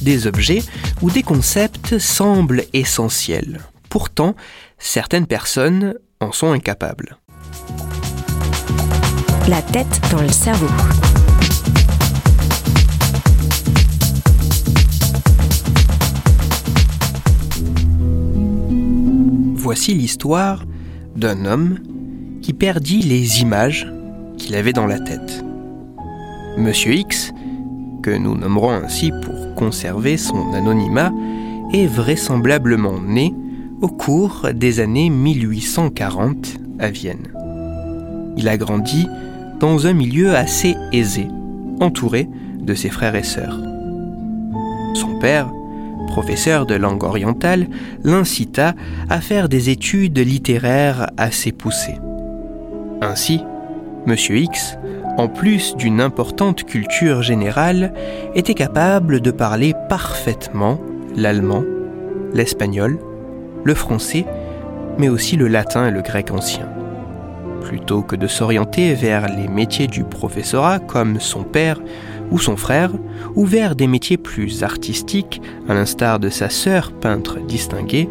des 0.00 0.26
objets 0.26 0.62
ou 1.02 1.10
des 1.10 1.22
concepts 1.22 1.98
semble 1.98 2.64
essentiel. 2.72 3.60
Pourtant, 3.88 4.34
certaines 4.78 5.26
personnes 5.26 5.94
en 6.20 6.32
sont 6.32 6.52
incapables. 6.52 7.18
La 9.48 9.62
tête 9.62 10.00
dans 10.12 10.22
le 10.22 10.28
cerveau. 10.28 10.68
Voici 19.54 19.94
l'histoire 19.94 20.64
d'un 21.16 21.44
homme 21.44 21.78
qui 22.42 22.52
perdit 22.52 23.02
les 23.02 23.40
images 23.40 23.86
qu'il 24.38 24.54
avait 24.54 24.72
dans 24.72 24.86
la 24.86 24.98
tête. 24.98 25.44
Monsieur 26.56 26.94
X, 26.94 27.32
que 28.02 28.10
nous 28.10 28.36
nommerons 28.36 28.70
ainsi 28.70 29.12
pour 29.22 29.39
conserver 29.60 30.16
son 30.16 30.54
anonymat, 30.54 31.12
est 31.74 31.84
vraisemblablement 31.86 32.98
né 32.98 33.34
au 33.82 33.88
cours 33.88 34.46
des 34.54 34.80
années 34.80 35.10
1840 35.10 36.56
à 36.78 36.90
Vienne. 36.90 37.28
Il 38.38 38.48
a 38.48 38.56
grandi 38.56 39.06
dans 39.60 39.86
un 39.86 39.92
milieu 39.92 40.34
assez 40.34 40.76
aisé, 40.92 41.28
entouré 41.78 42.26
de 42.58 42.74
ses 42.74 42.88
frères 42.88 43.14
et 43.14 43.22
sœurs. 43.22 43.60
Son 44.94 45.18
père, 45.18 45.52
professeur 46.06 46.64
de 46.64 46.74
langue 46.74 47.04
orientale, 47.04 47.68
l'incita 48.02 48.74
à 49.10 49.20
faire 49.20 49.50
des 49.50 49.68
études 49.68 50.18
littéraires 50.18 51.10
assez 51.18 51.52
poussées. 51.52 51.98
Ainsi, 53.02 53.42
M. 54.06 54.16
X, 54.30 54.78
en 55.16 55.28
plus 55.28 55.76
d'une 55.76 56.00
importante 56.00 56.64
culture 56.64 57.22
générale, 57.22 57.92
était 58.34 58.54
capable 58.54 59.20
de 59.20 59.30
parler 59.30 59.74
parfaitement 59.88 60.80
l'allemand, 61.16 61.64
l'espagnol, 62.32 62.98
le 63.64 63.74
français, 63.74 64.24
mais 64.98 65.08
aussi 65.08 65.36
le 65.36 65.48
latin 65.48 65.88
et 65.88 65.90
le 65.90 66.02
grec 66.02 66.30
ancien. 66.30 66.68
Plutôt 67.62 68.02
que 68.02 68.16
de 68.16 68.26
s'orienter 68.26 68.94
vers 68.94 69.28
les 69.28 69.48
métiers 69.48 69.86
du 69.86 70.04
professorat 70.04 70.78
comme 70.78 71.20
son 71.20 71.42
père 71.42 71.80
ou 72.30 72.38
son 72.38 72.56
frère, 72.56 72.92
ou 73.34 73.44
vers 73.44 73.74
des 73.74 73.86
métiers 73.86 74.16
plus 74.16 74.62
artistiques, 74.62 75.42
à 75.68 75.74
l'instar 75.74 76.20
de 76.20 76.28
sa 76.28 76.48
sœur 76.48 76.92
peintre 76.92 77.38
distinguée, 77.40 78.08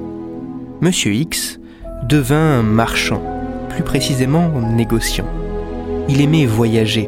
M. 0.82 0.92
X 0.92 1.60
devint 2.08 2.62
marchand, 2.62 3.22
plus 3.70 3.84
précisément 3.84 4.50
négociant. 4.62 5.26
Il 6.10 6.22
aimait 6.22 6.48
voyager 6.48 7.08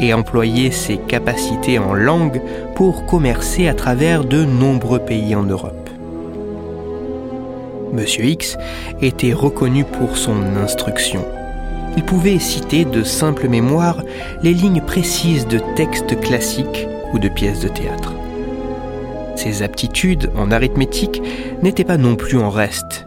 et 0.00 0.12
employer 0.12 0.72
ses 0.72 0.96
capacités 0.96 1.78
en 1.78 1.94
langue 1.94 2.42
pour 2.74 3.06
commercer 3.06 3.68
à 3.68 3.74
travers 3.74 4.24
de 4.24 4.44
nombreux 4.44 4.98
pays 4.98 5.36
en 5.36 5.44
Europe. 5.44 5.88
Monsieur 7.92 8.24
X 8.24 8.58
était 9.02 9.32
reconnu 9.32 9.84
pour 9.84 10.16
son 10.16 10.56
instruction. 10.56 11.24
Il 11.96 12.04
pouvait 12.04 12.40
citer 12.40 12.84
de 12.84 13.04
simple 13.04 13.48
mémoire 13.48 14.02
les 14.42 14.54
lignes 14.54 14.82
précises 14.82 15.46
de 15.46 15.60
textes 15.76 16.18
classiques 16.20 16.88
ou 17.12 17.20
de 17.20 17.28
pièces 17.28 17.60
de 17.60 17.68
théâtre. 17.68 18.14
Ses 19.36 19.62
aptitudes 19.62 20.30
en 20.36 20.50
arithmétique 20.50 21.22
n'étaient 21.62 21.84
pas 21.84 21.98
non 21.98 22.16
plus 22.16 22.38
en 22.38 22.50
reste. 22.50 23.06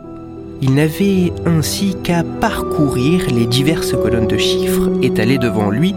Il 0.66 0.76
n'avait 0.76 1.34
ainsi 1.46 1.94
qu'à 2.04 2.24
parcourir 2.24 3.30
les 3.30 3.46
diverses 3.46 3.92
colonnes 3.92 4.30
de 4.30 4.38
chiffres 4.38 4.90
étalées 5.02 5.38
devant 5.38 5.70
lui 5.70 5.94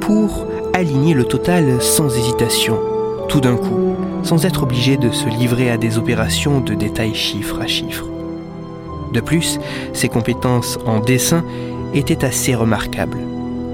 pour 0.00 0.44
aligner 0.74 1.14
le 1.14 1.22
total 1.22 1.80
sans 1.80 2.16
hésitation, 2.18 2.80
tout 3.28 3.40
d'un 3.40 3.54
coup, 3.54 3.94
sans 4.24 4.44
être 4.44 4.64
obligé 4.64 4.96
de 4.96 5.12
se 5.12 5.28
livrer 5.28 5.70
à 5.70 5.76
des 5.76 5.98
opérations 5.98 6.60
de 6.60 6.74
détail 6.74 7.14
chiffre 7.14 7.60
à 7.60 7.68
chiffre. 7.68 8.06
De 9.14 9.20
plus, 9.20 9.60
ses 9.92 10.08
compétences 10.08 10.80
en 10.84 10.98
dessin 10.98 11.44
étaient 11.94 12.24
assez 12.24 12.56
remarquables. 12.56 13.18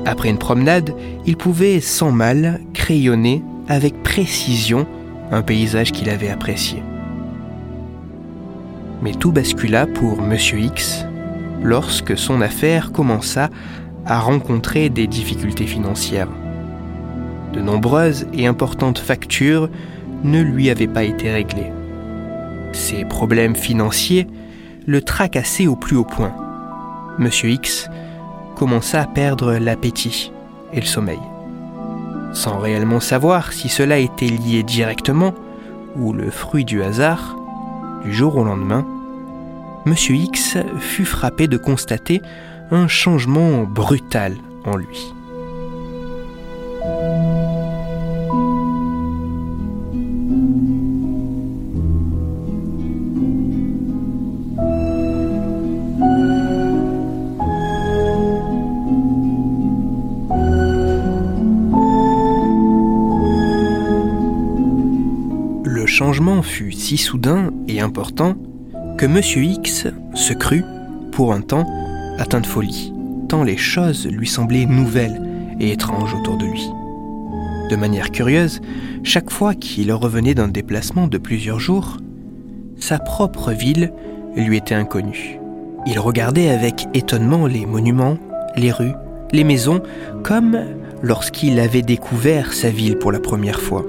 Après 0.04 0.28
une 0.28 0.36
promenade, 0.36 0.94
il 1.24 1.38
pouvait 1.38 1.80
sans 1.80 2.12
mal 2.12 2.60
crayonner 2.74 3.42
avec 3.66 4.02
précision 4.02 4.86
un 5.32 5.40
paysage 5.40 5.90
qu'il 5.90 6.10
avait 6.10 6.28
apprécié. 6.28 6.82
Mais 9.04 9.12
tout 9.12 9.32
bascula 9.32 9.86
pour 9.86 10.22
Monsieur 10.22 10.58
X 10.58 11.04
lorsque 11.62 12.16
son 12.16 12.40
affaire 12.40 12.90
commença 12.90 13.50
à 14.06 14.18
rencontrer 14.18 14.88
des 14.88 15.06
difficultés 15.06 15.66
financières. 15.66 16.30
De 17.52 17.60
nombreuses 17.60 18.26
et 18.32 18.46
importantes 18.46 18.98
factures 18.98 19.68
ne 20.24 20.40
lui 20.40 20.70
avaient 20.70 20.86
pas 20.86 21.04
été 21.04 21.30
réglées. 21.30 21.70
Ses 22.72 23.04
problèmes 23.04 23.56
financiers 23.56 24.26
le 24.86 25.02
tracassaient 25.02 25.66
au 25.66 25.76
plus 25.76 25.98
haut 25.98 26.04
point. 26.04 26.32
Monsieur 27.18 27.50
X 27.50 27.90
commença 28.56 29.02
à 29.02 29.06
perdre 29.06 29.52
l'appétit 29.56 30.32
et 30.72 30.80
le 30.80 30.86
sommeil. 30.86 31.20
Sans 32.32 32.58
réellement 32.58 33.00
savoir 33.00 33.52
si 33.52 33.68
cela 33.68 33.98
était 33.98 34.28
lié 34.28 34.62
directement 34.62 35.34
ou 35.94 36.14
le 36.14 36.30
fruit 36.30 36.64
du 36.64 36.82
hasard, 36.82 37.36
du 38.02 38.14
jour 38.14 38.36
au 38.36 38.44
lendemain, 38.44 38.86
Monsieur 39.86 40.14
X 40.14 40.56
fut 40.80 41.04
frappé 41.04 41.46
de 41.46 41.58
constater 41.58 42.22
un 42.70 42.88
changement 42.88 43.64
brutal 43.64 44.34
en 44.64 44.76
lui. 44.76 45.12
Le 65.64 65.86
changement 65.86 66.40
fut 66.40 66.72
si 66.72 66.96
soudain 66.96 67.50
et 67.68 67.80
important 67.80 68.34
que 68.96 69.06
Monsieur 69.06 69.42
X 69.42 69.86
se 70.14 70.32
crut, 70.32 70.64
pour 71.12 71.32
un 71.32 71.40
temps, 71.40 71.66
atteint 72.18 72.40
de 72.40 72.46
folie, 72.46 72.92
tant 73.28 73.42
les 73.42 73.56
choses 73.56 74.06
lui 74.06 74.26
semblaient 74.26 74.66
nouvelles 74.66 75.20
et 75.60 75.72
étranges 75.72 76.14
autour 76.14 76.36
de 76.36 76.46
lui. 76.46 76.70
De 77.70 77.76
manière 77.76 78.10
curieuse, 78.10 78.60
chaque 79.02 79.30
fois 79.30 79.54
qu'il 79.54 79.92
revenait 79.92 80.34
d'un 80.34 80.48
déplacement 80.48 81.08
de 81.08 81.18
plusieurs 81.18 81.60
jours, 81.60 81.96
sa 82.78 82.98
propre 82.98 83.52
ville 83.52 83.92
lui 84.36 84.56
était 84.56 84.74
inconnue. 84.74 85.38
Il 85.86 85.98
regardait 85.98 86.48
avec 86.48 86.86
étonnement 86.94 87.46
les 87.46 87.66
monuments, 87.66 88.18
les 88.56 88.72
rues, 88.72 88.94
les 89.32 89.44
maisons, 89.44 89.82
comme 90.22 90.58
lorsqu'il 91.02 91.58
avait 91.60 91.82
découvert 91.82 92.52
sa 92.52 92.70
ville 92.70 92.98
pour 92.98 93.12
la 93.12 93.20
première 93.20 93.60
fois. 93.60 93.84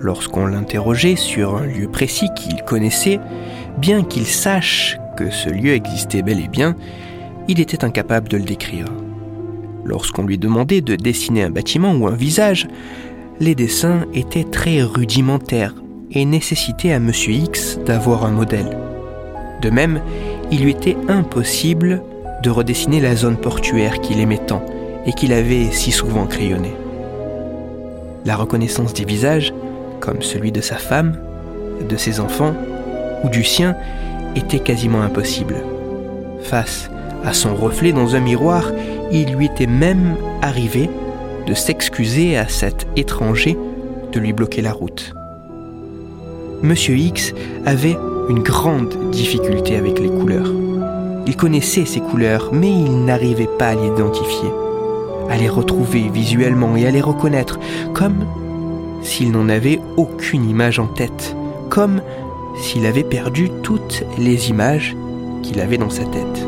Lorsqu'on 0.00 0.46
l'interrogeait 0.46 1.16
sur 1.16 1.56
un 1.56 1.66
lieu 1.66 1.86
précis 1.86 2.28
qu'il 2.34 2.62
connaissait, 2.62 3.20
bien 3.76 4.02
qu'il 4.02 4.24
sache 4.24 4.98
que 5.16 5.30
ce 5.30 5.50
lieu 5.50 5.74
existait 5.74 6.22
bel 6.22 6.40
et 6.40 6.48
bien, 6.48 6.74
il 7.48 7.60
était 7.60 7.84
incapable 7.84 8.28
de 8.28 8.38
le 8.38 8.44
décrire. 8.44 8.86
Lorsqu'on 9.84 10.24
lui 10.24 10.38
demandait 10.38 10.80
de 10.80 10.96
dessiner 10.96 11.42
un 11.42 11.50
bâtiment 11.50 11.92
ou 11.92 12.06
un 12.06 12.14
visage, 12.14 12.66
les 13.40 13.54
dessins 13.54 14.06
étaient 14.14 14.44
très 14.44 14.82
rudimentaires 14.82 15.74
et 16.12 16.24
nécessitaient 16.24 16.92
à 16.92 16.96
M. 16.96 17.12
X 17.14 17.78
d'avoir 17.84 18.24
un 18.24 18.30
modèle. 18.30 18.78
De 19.60 19.68
même, 19.68 20.00
il 20.50 20.62
lui 20.62 20.70
était 20.70 20.96
impossible 21.08 22.02
de 22.42 22.48
redessiner 22.48 23.00
la 23.00 23.16
zone 23.16 23.36
portuaire 23.36 24.00
qu'il 24.00 24.20
aimait 24.20 24.38
tant 24.38 24.64
et 25.04 25.12
qu'il 25.12 25.34
avait 25.34 25.70
si 25.70 25.92
souvent 25.92 26.26
crayonnée. 26.26 26.74
La 28.24 28.36
reconnaissance 28.36 28.94
des 28.94 29.04
visages, 29.04 29.52
comme 30.00 30.22
celui 30.22 30.52
de 30.52 30.60
sa 30.60 30.76
femme, 30.76 31.16
de 31.88 31.96
ses 31.96 32.20
enfants 32.20 32.54
ou 33.24 33.28
du 33.28 33.44
sien, 33.44 33.76
était 34.34 34.58
quasiment 34.58 35.02
impossible. 35.02 35.56
Face 36.42 36.90
à 37.24 37.32
son 37.32 37.54
reflet 37.54 37.92
dans 37.92 38.16
un 38.16 38.20
miroir, 38.20 38.70
il 39.12 39.34
lui 39.34 39.46
était 39.46 39.66
même 39.66 40.16
arrivé 40.42 40.88
de 41.46 41.54
s'excuser 41.54 42.36
à 42.36 42.48
cet 42.48 42.86
étranger 42.96 43.56
de 44.12 44.20
lui 44.20 44.32
bloquer 44.32 44.62
la 44.62 44.72
route. 44.72 45.14
Monsieur 46.62 46.96
X 46.96 47.32
avait 47.66 47.96
une 48.28 48.40
grande 48.40 49.10
difficulté 49.10 49.76
avec 49.76 49.98
les 49.98 50.08
couleurs. 50.08 50.52
Il 51.26 51.36
connaissait 51.36 51.84
ces 51.84 52.00
couleurs, 52.00 52.50
mais 52.52 52.70
il 52.70 53.04
n'arrivait 53.04 53.48
pas 53.58 53.68
à 53.68 53.74
les 53.74 53.86
identifier, 53.86 54.50
à 55.28 55.36
les 55.36 55.48
retrouver 55.48 56.08
visuellement 56.12 56.76
et 56.76 56.86
à 56.86 56.90
les 56.90 57.00
reconnaître, 57.00 57.58
comme 57.94 58.26
s'il 59.02 59.32
n'en 59.32 59.48
avait 59.48 59.80
aucune 59.96 60.48
image 60.48 60.78
en 60.78 60.86
tête, 60.86 61.36
comme 61.68 62.02
s'il 62.56 62.86
avait 62.86 63.04
perdu 63.04 63.50
toutes 63.62 64.04
les 64.18 64.50
images 64.50 64.96
qu'il 65.42 65.60
avait 65.60 65.78
dans 65.78 65.90
sa 65.90 66.04
tête. 66.04 66.46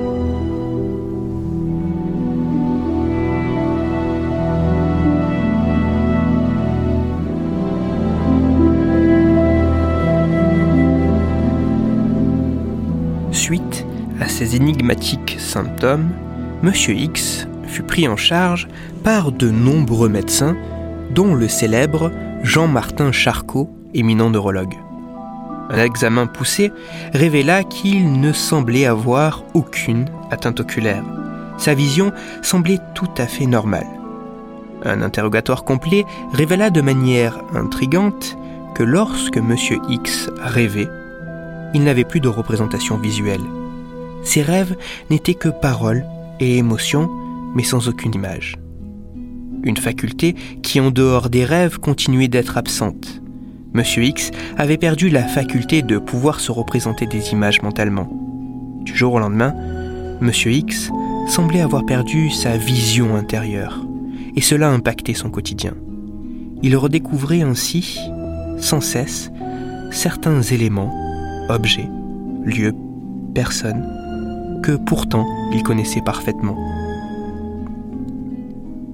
Suite 13.32 13.87
à 14.20 14.28
ces 14.28 14.55
énigmatiques 14.56 15.37
symptômes, 15.40 16.10
M. 16.62 16.72
X 16.88 17.48
fut 17.66 17.82
pris 17.82 18.06
en 18.06 18.16
charge 18.16 18.69
par 19.02 19.32
de 19.32 19.50
nombreux 19.50 20.08
médecins, 20.08 20.56
dont 21.10 21.34
le 21.34 21.48
célèbre 21.48 22.12
Jean-Martin 22.43 23.12
Charcot, 23.12 23.71
éminent 23.94 24.29
neurologue. 24.29 24.75
Un 25.71 25.79
examen 25.79 26.27
poussé 26.27 26.73
révéla 27.15 27.62
qu'il 27.62 28.21
ne 28.21 28.33
semblait 28.33 28.85
avoir 28.85 29.44
aucune 29.55 30.06
atteinte 30.31 30.59
oculaire. 30.61 31.05
Sa 31.56 31.75
vision 31.75 32.12
semblait 32.43 32.81
tout 32.94 33.09
à 33.17 33.27
fait 33.27 33.47
normale. 33.47 33.87
Un 34.85 35.03
interrogatoire 35.03 35.65
complet 35.65 36.05
révéla 36.33 36.71
de 36.71 36.81
manière 36.81 37.41
intrigante 37.55 38.37
que 38.75 38.83
lorsque 38.83 39.37
M. 39.37 39.55
X 39.89 40.29
rêvait, 40.43 40.89
il 41.75 41.85
n'avait 41.85 42.05
plus 42.05 42.21
de 42.21 42.29
représentation 42.29 42.99
visuelle. 42.99 43.44
Ses 44.25 44.43
rêves 44.43 44.77
n'étaient 45.11 45.35
que 45.35 45.49
paroles 45.49 46.05
et 46.41 46.59
émotions, 46.59 47.09
mais 47.55 47.62
sans 47.62 47.89
aucune 47.89 48.15
image. 48.15 48.56
Une 49.64 49.76
faculté 49.76 50.35
qui, 50.62 50.81
en 50.81 50.91
dehors 50.91 51.31
des 51.31 51.44
rêves, 51.44 51.79
continuait 51.79 52.29
d'être 52.29 52.56
absente. 52.56 53.23
Monsieur 53.73 54.05
X 54.05 54.31
avait 54.59 54.76
perdu 54.76 55.09
la 55.09 55.23
faculté 55.23 55.82
de 55.82 55.99
pouvoir 55.99 56.41
se 56.41 56.53
représenter 56.53 57.06
des 57.06 57.32
images 57.32 57.62
mentalement. 57.62 58.09
Du 58.82 58.94
jour 58.94 59.14
au 59.14 59.19
lendemain, 59.19 59.55
Monsieur 60.20 60.53
X 60.53 60.91
semblait 61.29 61.62
avoir 61.62 61.87
perdu 61.87 62.31
sa 62.31 62.56
vision 62.56 63.17
intérieure, 63.17 63.85
et 64.37 64.41
cela 64.41 64.70
impactait 64.70 65.14
son 65.14 65.31
quotidien. 65.31 65.75
Il 66.62 66.76
redécouvrait 66.76 67.43
ainsi, 67.43 67.99
sans 68.58 68.81
cesse, 68.81 69.31
certains 69.91 70.43
éléments 70.43 70.93
objets, 71.49 71.88
lieux, 72.44 72.75
personnes, 73.35 74.61
que 74.62 74.73
pourtant 74.73 75.26
il 75.53 75.62
connaissait 75.62 76.03
parfaitement. 76.03 76.56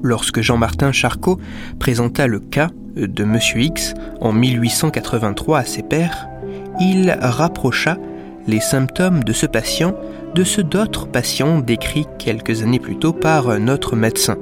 Lorsque 0.03 0.41
Jean-Martin 0.41 0.93
Charcot 0.93 1.39
présenta 1.79 2.27
le 2.27 2.41
cas 2.41 2.71
de 2.97 3.23
M. 3.25 3.39
X 3.57 3.95
en 4.21 4.33
1883 4.33 5.59
à 5.59 5.65
ses 5.65 5.83
pairs, 5.83 6.29
il 6.81 7.17
rapprocha 7.21 7.99
les 8.47 8.61
symptômes 8.61 9.25
de 9.25 9.33
ce 9.33 9.47
patient 9.47 9.95
de 10.35 10.45
ceux 10.45 10.63
d'autres 10.63 11.07
patients 11.07 11.59
décrits 11.59 12.07
quelques 12.19 12.63
années 12.63 12.79
plus 12.79 12.97
tôt 12.97 13.13
par 13.13 13.51
un 13.51 13.69
autre 13.69 13.97
médecin, 13.97 14.37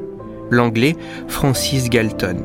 l'anglais 0.51 0.97
Francis 1.29 1.89
Galton. 1.89 2.37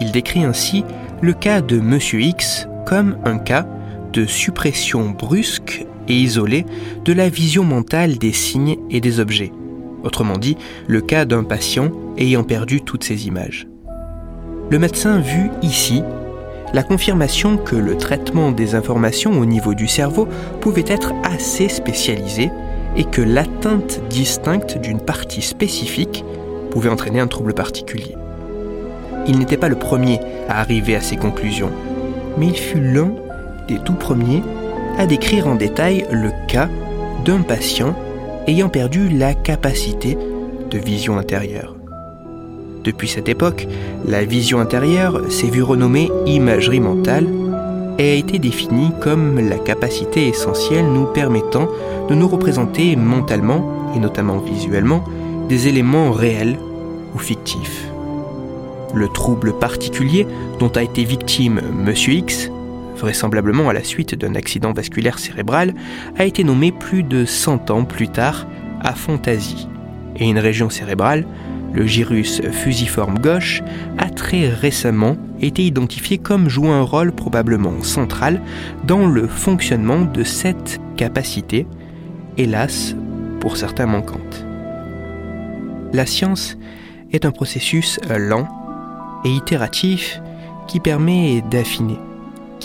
Il 0.00 0.12
décrit 0.12 0.44
ainsi 0.44 0.84
le 1.20 1.32
cas 1.32 1.60
de 1.60 1.78
M. 1.78 1.98
X 2.12 2.66
comme 2.86 3.16
un 3.24 3.38
cas 3.38 3.66
de 4.12 4.26
suppression 4.26 5.10
brusque 5.10 5.86
et 6.08 6.14
isolée 6.14 6.66
de 7.04 7.12
la 7.12 7.28
vision 7.28 7.64
mentale 7.64 8.18
des 8.18 8.32
signes 8.32 8.76
et 8.90 9.00
des 9.00 9.20
objets. 9.20 9.52
Autrement 10.04 10.36
dit, 10.36 10.56
le 10.86 11.00
cas 11.00 11.24
d'un 11.24 11.44
patient 11.44 11.90
ayant 12.18 12.44
perdu 12.44 12.82
toutes 12.82 13.04
ses 13.04 13.26
images. 13.26 13.66
Le 14.70 14.78
médecin 14.78 15.18
vit 15.18 15.50
ici 15.62 16.02
la 16.72 16.82
confirmation 16.82 17.56
que 17.56 17.76
le 17.76 17.96
traitement 17.96 18.50
des 18.50 18.74
informations 18.74 19.38
au 19.38 19.44
niveau 19.44 19.74
du 19.74 19.86
cerveau 19.86 20.26
pouvait 20.60 20.84
être 20.86 21.12
assez 21.22 21.68
spécialisé 21.68 22.50
et 22.96 23.04
que 23.04 23.22
l'atteinte 23.22 24.00
distincte 24.10 24.78
d'une 24.78 25.00
partie 25.00 25.42
spécifique 25.42 26.24
pouvait 26.70 26.90
entraîner 26.90 27.20
un 27.20 27.28
trouble 27.28 27.54
particulier. 27.54 28.16
Il 29.26 29.38
n'était 29.38 29.56
pas 29.56 29.68
le 29.68 29.76
premier 29.76 30.20
à 30.48 30.60
arriver 30.60 30.96
à 30.96 31.00
ces 31.00 31.16
conclusions, 31.16 31.70
mais 32.36 32.48
il 32.48 32.56
fut 32.56 32.80
l'un 32.80 33.12
des 33.68 33.78
tout 33.78 33.94
premiers 33.94 34.42
à 34.98 35.06
décrire 35.06 35.48
en 35.48 35.54
détail 35.54 36.06
le 36.10 36.30
cas 36.48 36.68
d'un 37.24 37.42
patient 37.42 37.94
ayant 38.46 38.68
perdu 38.68 39.08
la 39.08 39.34
capacité 39.34 40.18
de 40.70 40.78
vision 40.78 41.16
intérieure. 41.18 41.74
Depuis 42.82 43.08
cette 43.08 43.28
époque, 43.28 43.66
la 44.06 44.24
vision 44.24 44.60
intérieure 44.60 45.30
s'est 45.30 45.48
vue 45.48 45.62
renommée 45.62 46.10
imagerie 46.26 46.80
mentale 46.80 47.26
et 47.98 48.10
a 48.10 48.14
été 48.14 48.38
définie 48.38 48.90
comme 49.00 49.40
la 49.48 49.56
capacité 49.56 50.28
essentielle 50.28 50.86
nous 50.86 51.06
permettant 51.06 51.68
de 52.08 52.14
nous 52.14 52.28
représenter 52.28 52.96
mentalement, 52.96 53.92
et 53.96 53.98
notamment 53.98 54.38
visuellement, 54.38 55.04
des 55.48 55.68
éléments 55.68 56.10
réels 56.10 56.58
ou 57.14 57.18
fictifs. 57.18 57.88
Le 58.94 59.08
trouble 59.08 59.54
particulier 59.54 60.26
dont 60.58 60.68
a 60.68 60.82
été 60.82 61.04
victime 61.04 61.60
M. 61.86 61.94
X 61.96 62.50
vraisemblablement 62.96 63.68
à 63.68 63.72
la 63.72 63.84
suite 63.84 64.14
d'un 64.14 64.34
accident 64.34 64.72
vasculaire 64.72 65.18
cérébral, 65.18 65.74
a 66.16 66.24
été 66.24 66.44
nommé 66.44 66.72
plus 66.72 67.02
de 67.02 67.24
100 67.24 67.70
ans 67.70 67.84
plus 67.84 68.08
tard 68.08 68.46
aphantasie. 68.80 69.68
Et 70.16 70.28
une 70.28 70.38
région 70.38 70.70
cérébrale, 70.70 71.26
le 71.72 71.86
gyrus 71.86 72.40
fusiforme 72.52 73.18
gauche, 73.18 73.62
a 73.98 74.08
très 74.08 74.48
récemment 74.48 75.16
été 75.40 75.62
identifié 75.64 76.18
comme 76.18 76.48
jouant 76.48 76.72
un 76.72 76.82
rôle 76.82 77.12
probablement 77.12 77.82
central 77.82 78.40
dans 78.84 79.06
le 79.06 79.26
fonctionnement 79.26 80.02
de 80.02 80.22
cette 80.22 80.80
capacité, 80.96 81.66
hélas 82.36 82.94
pour 83.40 83.56
certains 83.56 83.86
manquante. 83.86 84.46
La 85.92 86.06
science 86.06 86.56
est 87.12 87.24
un 87.24 87.30
processus 87.30 87.98
lent 88.08 88.48
et 89.24 89.30
itératif 89.30 90.20
qui 90.66 90.80
permet 90.80 91.42
d'affiner 91.50 91.98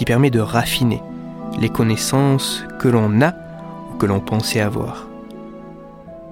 permet 0.06 0.30
de 0.30 0.40
raffiner 0.40 1.02
les 1.60 1.70
connaissances 1.70 2.64
que 2.80 2.88
l'on 2.88 3.22
a 3.22 3.34
ou 3.92 3.98
que 3.98 4.06
l'on 4.06 4.20
pensait 4.20 4.62
avoir. 4.62 5.08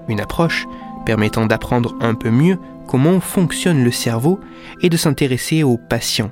Une 0.08 0.20
approche 0.20 0.66
permettant 1.04 1.46
d'apprendre 1.46 1.94
un 2.00 2.14
peu 2.14 2.30
mieux 2.30 2.58
comment 2.86 3.20
fonctionne 3.20 3.84
le 3.84 3.90
cerveau 3.90 4.40
et 4.80 4.88
de 4.88 4.96
s'intéresser 4.96 5.62
aux 5.62 5.76
patients, 5.76 6.30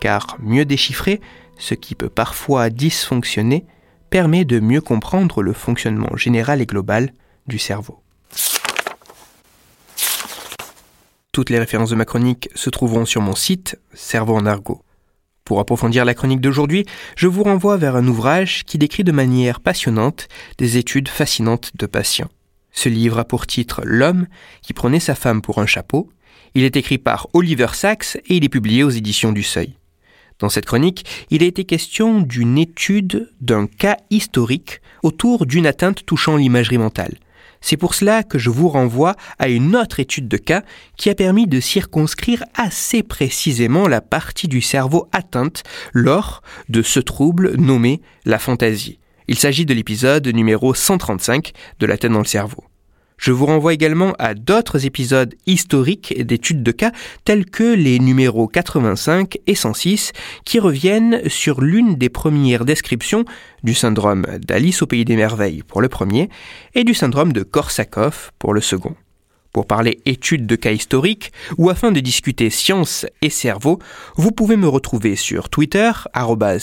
car 0.00 0.36
mieux 0.40 0.64
déchiffrer 0.64 1.20
ce 1.58 1.74
qui 1.74 1.94
peut 1.94 2.08
parfois 2.08 2.70
dysfonctionner 2.70 3.64
permet 4.10 4.44
de 4.44 4.60
mieux 4.60 4.80
comprendre 4.80 5.42
le 5.42 5.52
fonctionnement 5.52 6.16
général 6.16 6.60
et 6.60 6.66
global 6.66 7.12
du 7.46 7.58
cerveau. 7.58 8.00
Toutes 11.32 11.48
les 11.48 11.58
références 11.58 11.90
de 11.90 11.94
ma 11.94 12.04
chronique 12.04 12.50
se 12.54 12.68
trouveront 12.68 13.06
sur 13.06 13.22
mon 13.22 13.34
site 13.34 13.80
Cerveau 13.94 14.36
en 14.36 14.44
argot. 14.44 14.82
Pour 15.44 15.60
approfondir 15.60 16.04
la 16.04 16.14
chronique 16.14 16.40
d'aujourd'hui, 16.40 16.86
je 17.16 17.26
vous 17.26 17.42
renvoie 17.42 17.76
vers 17.76 17.96
un 17.96 18.06
ouvrage 18.06 18.64
qui 18.64 18.78
décrit 18.78 19.04
de 19.04 19.12
manière 19.12 19.60
passionnante 19.60 20.28
des 20.58 20.76
études 20.76 21.08
fascinantes 21.08 21.72
de 21.76 21.86
patients. 21.86 22.30
Ce 22.72 22.88
livre 22.88 23.18
a 23.18 23.24
pour 23.24 23.46
titre 23.46 23.82
L'homme 23.84 24.26
qui 24.62 24.72
prenait 24.72 25.00
sa 25.00 25.14
femme 25.14 25.42
pour 25.42 25.58
un 25.58 25.66
chapeau. 25.66 26.10
Il 26.54 26.64
est 26.64 26.76
écrit 26.76 26.98
par 26.98 27.28
Oliver 27.32 27.68
Sacks 27.72 28.16
et 28.26 28.36
il 28.36 28.44
est 28.44 28.48
publié 28.48 28.84
aux 28.84 28.90
éditions 28.90 29.32
du 29.32 29.42
Seuil. 29.42 29.76
Dans 30.38 30.48
cette 30.48 30.66
chronique, 30.66 31.04
il 31.30 31.42
a 31.42 31.46
été 31.46 31.64
question 31.64 32.20
d'une 32.20 32.58
étude 32.58 33.30
d'un 33.40 33.66
cas 33.66 33.96
historique 34.10 34.80
autour 35.02 35.46
d'une 35.46 35.66
atteinte 35.66 36.06
touchant 36.06 36.36
l'imagerie 36.36 36.78
mentale. 36.78 37.16
C'est 37.62 37.76
pour 37.76 37.94
cela 37.94 38.22
que 38.24 38.38
je 38.38 38.50
vous 38.50 38.68
renvoie 38.68 39.16
à 39.38 39.48
une 39.48 39.74
autre 39.76 40.00
étude 40.00 40.28
de 40.28 40.36
cas 40.36 40.62
qui 40.98 41.08
a 41.08 41.14
permis 41.14 41.46
de 41.46 41.60
circonscrire 41.60 42.44
assez 42.54 43.02
précisément 43.02 43.88
la 43.88 44.00
partie 44.00 44.48
du 44.48 44.60
cerveau 44.60 45.08
atteinte 45.12 45.62
lors 45.92 46.42
de 46.68 46.82
ce 46.82 47.00
trouble 47.00 47.56
nommé 47.56 48.02
la 48.26 48.38
fantaisie. 48.38 48.98
Il 49.28 49.38
s'agit 49.38 49.64
de 49.64 49.72
l'épisode 49.72 50.26
numéro 50.26 50.74
135 50.74 51.52
de 51.78 51.86
la 51.86 51.96
tête 51.96 52.12
dans 52.12 52.18
le 52.18 52.24
cerveau. 52.24 52.64
Je 53.22 53.30
vous 53.30 53.46
renvoie 53.46 53.72
également 53.72 54.14
à 54.18 54.34
d'autres 54.34 54.84
épisodes 54.84 55.32
historiques 55.46 56.26
d'études 56.26 56.64
de 56.64 56.72
cas 56.72 56.90
tels 57.24 57.44
que 57.44 57.62
les 57.62 58.00
numéros 58.00 58.48
85 58.48 59.38
et 59.46 59.54
106 59.54 60.10
qui 60.44 60.58
reviennent 60.58 61.28
sur 61.28 61.60
l'une 61.60 61.94
des 61.94 62.08
premières 62.08 62.64
descriptions 62.64 63.24
du 63.62 63.74
syndrome 63.74 64.26
d'Alice 64.44 64.82
au 64.82 64.88
pays 64.88 65.04
des 65.04 65.14
merveilles 65.14 65.62
pour 65.62 65.80
le 65.80 65.88
premier 65.88 66.30
et 66.74 66.82
du 66.82 66.94
syndrome 66.94 67.32
de 67.32 67.44
Korsakoff 67.44 68.32
pour 68.40 68.54
le 68.54 68.60
second. 68.60 68.96
Pour 69.52 69.68
parler 69.68 70.00
études 70.04 70.48
de 70.48 70.56
cas 70.56 70.72
historiques 70.72 71.30
ou 71.58 71.70
afin 71.70 71.92
de 71.92 72.00
discuter 72.00 72.50
science 72.50 73.06
et 73.20 73.30
cerveau, 73.30 73.78
vous 74.16 74.32
pouvez 74.32 74.56
me 74.56 74.66
retrouver 74.66 75.14
sur 75.14 75.48
Twitter, 75.48 75.92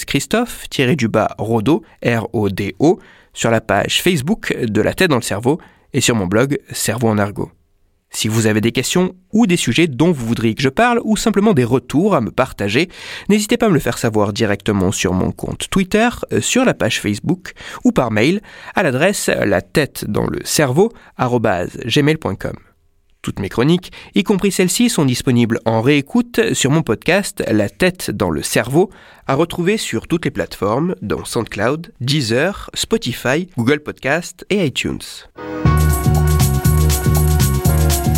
Christophe-Rodo, 0.05 1.83
R-O-D-O, 2.05 2.99
sur 3.31 3.49
la 3.49 3.61
page 3.61 4.01
Facebook 4.01 4.53
de 4.61 4.81
La 4.81 4.93
tête 4.93 5.11
dans 5.11 5.15
le 5.15 5.21
cerveau 5.21 5.61
et 5.93 6.01
sur 6.01 6.15
mon 6.15 6.27
blog 6.27 6.59
Cerveau 6.71 7.07
en 7.07 7.17
argot. 7.17 7.51
Si 8.11 8.27
vous 8.27 8.47
avez 8.47 8.59
des 8.59 8.71
questions 8.71 9.15
ou 9.31 9.45
des 9.45 9.57
sujets 9.57 9.87
dont 9.87 10.11
vous 10.11 10.25
voudriez 10.25 10.55
que 10.55 10.63
je 10.63 10.69
parle 10.69 10.99
ou 11.03 11.15
simplement 11.15 11.53
des 11.53 11.63
retours 11.63 12.15
à 12.15 12.21
me 12.21 12.31
partager, 12.31 12.89
n'hésitez 13.29 13.55
pas 13.55 13.67
à 13.67 13.69
me 13.69 13.75
le 13.75 13.79
faire 13.79 13.99
savoir 13.99 14.33
directement 14.33 14.91
sur 14.91 15.13
mon 15.13 15.31
compte 15.31 15.69
Twitter, 15.69 16.09
euh, 16.33 16.41
sur 16.41 16.65
la 16.65 16.73
page 16.73 17.01
Facebook 17.01 17.53
ou 17.83 17.91
par 17.91 18.11
mail 18.11 18.41
à 18.75 18.83
l'adresse 18.83 19.27
la 19.27 19.61
tête 19.61 20.05
dans 20.07 20.25
le 20.25 20.39
cerveau. 20.43 20.91
Toutes 23.21 23.39
mes 23.39 23.49
chroniques, 23.49 23.91
y 24.15 24.23
compris 24.23 24.51
celles-ci, 24.51 24.89
sont 24.89 25.05
disponibles 25.05 25.59
en 25.65 25.81
réécoute 25.81 26.53
sur 26.53 26.71
mon 26.71 26.83
podcast 26.83 27.43
La 27.51 27.69
tête 27.69 28.11
dans 28.11 28.29
le 28.29 28.41
cerveau, 28.41 28.89
à 29.27 29.35
retrouver 29.35 29.77
sur 29.77 30.07
toutes 30.07 30.23
les 30.23 30.31
plateformes, 30.31 30.95
dont 31.01 31.25
SoundCloud, 31.25 31.91
Deezer, 31.99 32.69
Spotify, 32.73 33.49
Google 33.57 33.81
Podcast 33.81 34.45
et 34.49 34.65
iTunes. 34.65 34.99